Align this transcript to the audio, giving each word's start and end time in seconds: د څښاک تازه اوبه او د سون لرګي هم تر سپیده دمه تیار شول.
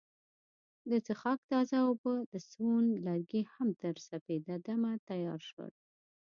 د 0.89 0.91
څښاک 1.05 1.39
تازه 1.51 1.77
اوبه 1.87 2.11
او 2.19 2.23
د 2.31 2.33
سون 2.49 2.85
لرګي 3.05 3.41
هم 3.53 3.67
تر 3.81 3.95
سپیده 4.07 4.55
دمه 4.67 4.91
تیار 5.09 5.39
شول. 5.49 5.71